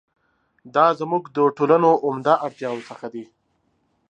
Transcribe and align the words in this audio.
دا 0.75 0.85
زموږ 0.99 1.23
د 1.35 1.37
ټولنو 1.57 1.91
عمده 2.05 2.33
اړتیاوو 2.45 2.85
څخه 2.89 3.05
دي. 3.13 3.25